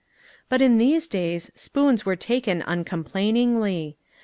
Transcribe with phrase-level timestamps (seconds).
[0.49, 3.97] But in these days, spoons were taken uncom plainingly.